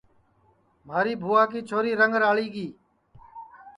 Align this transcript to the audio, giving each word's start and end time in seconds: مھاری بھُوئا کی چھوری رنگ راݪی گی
مھاری 0.87 1.13
بھُوئا 1.21 1.43
کی 1.51 1.59
چھوری 1.69 1.91
رنگ 2.01 2.13
راݪی 2.21 2.47
گی 2.53 2.67